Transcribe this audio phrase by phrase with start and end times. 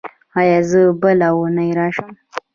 [0.39, 2.09] ایا زه بله اونۍ راشم؟